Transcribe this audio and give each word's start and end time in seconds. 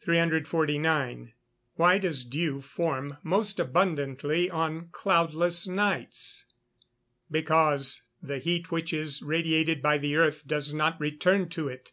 349. 0.00 1.34
Why 1.74 1.98
does 1.98 2.24
dew 2.24 2.60
form 2.60 3.18
most 3.22 3.60
abundantly 3.60 4.50
on 4.50 4.88
cloudless 4.90 5.68
nights? 5.68 6.46
Because 7.30 8.02
the 8.20 8.38
heat 8.40 8.72
which 8.72 8.92
is 8.92 9.22
radiated 9.22 9.80
by 9.80 9.96
the 9.98 10.16
earth 10.16 10.42
does 10.48 10.74
not 10.74 11.00
return 11.00 11.48
to 11.50 11.68
it. 11.68 11.92